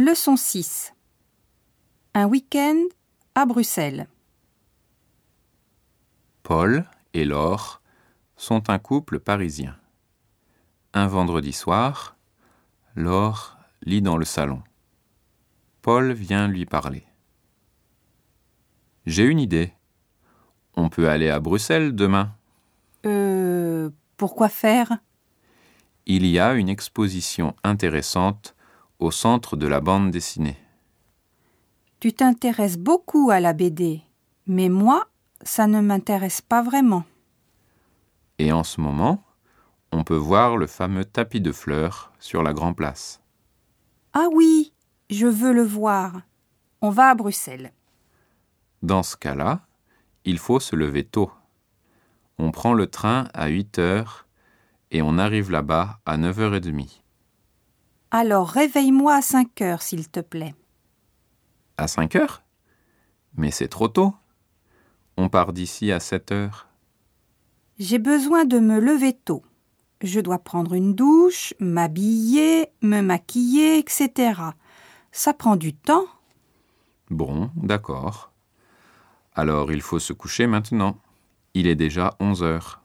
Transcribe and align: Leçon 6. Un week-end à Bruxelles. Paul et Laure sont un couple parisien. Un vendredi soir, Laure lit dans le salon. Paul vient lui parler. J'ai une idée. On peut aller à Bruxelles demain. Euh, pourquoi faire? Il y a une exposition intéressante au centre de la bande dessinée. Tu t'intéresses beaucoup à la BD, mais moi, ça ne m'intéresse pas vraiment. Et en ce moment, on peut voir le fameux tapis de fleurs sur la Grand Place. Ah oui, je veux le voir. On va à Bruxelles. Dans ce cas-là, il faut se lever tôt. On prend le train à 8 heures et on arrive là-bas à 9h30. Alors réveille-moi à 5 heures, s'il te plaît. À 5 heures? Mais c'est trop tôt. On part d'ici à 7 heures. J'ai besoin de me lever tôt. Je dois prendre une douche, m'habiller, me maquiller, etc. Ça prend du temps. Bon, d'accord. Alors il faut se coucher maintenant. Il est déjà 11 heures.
Leçon 0.00 0.34
6. 0.34 0.94
Un 2.14 2.24
week-end 2.24 2.84
à 3.34 3.44
Bruxelles. 3.44 4.08
Paul 6.42 6.86
et 7.12 7.26
Laure 7.26 7.82
sont 8.38 8.70
un 8.70 8.78
couple 8.78 9.20
parisien. 9.20 9.76
Un 10.94 11.06
vendredi 11.06 11.52
soir, 11.52 12.16
Laure 12.96 13.58
lit 13.82 14.00
dans 14.00 14.16
le 14.16 14.24
salon. 14.24 14.62
Paul 15.82 16.12
vient 16.12 16.48
lui 16.48 16.64
parler. 16.64 17.04
J'ai 19.04 19.24
une 19.24 19.38
idée. 19.38 19.74
On 20.76 20.88
peut 20.88 21.10
aller 21.10 21.28
à 21.28 21.40
Bruxelles 21.40 21.94
demain. 21.94 22.34
Euh, 23.04 23.90
pourquoi 24.16 24.48
faire? 24.48 24.96
Il 26.06 26.24
y 26.24 26.38
a 26.38 26.54
une 26.54 26.70
exposition 26.70 27.54
intéressante 27.62 28.56
au 29.00 29.10
centre 29.10 29.56
de 29.56 29.66
la 29.66 29.80
bande 29.80 30.10
dessinée. 30.10 30.56
Tu 31.98 32.12
t'intéresses 32.12 32.78
beaucoup 32.78 33.30
à 33.30 33.40
la 33.40 33.52
BD, 33.52 34.02
mais 34.46 34.68
moi, 34.68 35.08
ça 35.42 35.66
ne 35.66 35.80
m'intéresse 35.80 36.40
pas 36.40 36.62
vraiment. 36.62 37.04
Et 38.38 38.52
en 38.52 38.62
ce 38.62 38.80
moment, 38.80 39.24
on 39.92 40.04
peut 40.04 40.16
voir 40.16 40.56
le 40.56 40.66
fameux 40.66 41.04
tapis 41.04 41.40
de 41.40 41.52
fleurs 41.52 42.12
sur 42.20 42.42
la 42.42 42.52
Grand 42.52 42.74
Place. 42.74 43.20
Ah 44.12 44.28
oui, 44.32 44.72
je 45.08 45.26
veux 45.26 45.52
le 45.52 45.64
voir. 45.64 46.22
On 46.80 46.90
va 46.90 47.10
à 47.10 47.14
Bruxelles. 47.14 47.72
Dans 48.82 49.02
ce 49.02 49.16
cas-là, 49.16 49.60
il 50.24 50.38
faut 50.38 50.60
se 50.60 50.76
lever 50.76 51.04
tôt. 51.04 51.30
On 52.38 52.50
prend 52.50 52.72
le 52.72 52.86
train 52.86 53.28
à 53.34 53.48
8 53.48 53.78
heures 53.78 54.26
et 54.90 55.02
on 55.02 55.18
arrive 55.18 55.50
là-bas 55.50 56.00
à 56.06 56.16
9h30. 56.16 57.02
Alors 58.10 58.48
réveille-moi 58.48 59.14
à 59.14 59.22
5 59.22 59.60
heures, 59.62 59.82
s'il 59.82 60.08
te 60.08 60.20
plaît. 60.20 60.54
À 61.76 61.86
5 61.86 62.16
heures? 62.16 62.42
Mais 63.36 63.50
c'est 63.50 63.68
trop 63.68 63.88
tôt. 63.88 64.14
On 65.16 65.28
part 65.28 65.52
d'ici 65.52 65.92
à 65.92 66.00
7 66.00 66.32
heures. 66.32 66.66
J'ai 67.78 67.98
besoin 67.98 68.44
de 68.44 68.58
me 68.58 68.80
lever 68.80 69.12
tôt. 69.12 69.42
Je 70.02 70.20
dois 70.20 70.38
prendre 70.38 70.74
une 70.74 70.94
douche, 70.94 71.54
m'habiller, 71.60 72.68
me 72.82 73.00
maquiller, 73.00 73.78
etc. 73.78 74.40
Ça 75.12 75.32
prend 75.32 75.56
du 75.56 75.74
temps. 75.74 76.06
Bon, 77.10 77.50
d'accord. 77.54 78.32
Alors 79.34 79.72
il 79.72 79.82
faut 79.82 79.98
se 79.98 80.12
coucher 80.12 80.46
maintenant. 80.46 80.98
Il 81.54 81.66
est 81.66 81.76
déjà 81.76 82.14
11 82.20 82.42
heures. 82.42 82.79